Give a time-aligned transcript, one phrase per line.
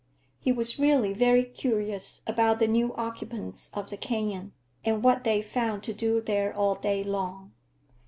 [0.39, 4.51] He was really very curious about the new occupants of the canyon,
[4.83, 7.51] and what they found to do there all day long.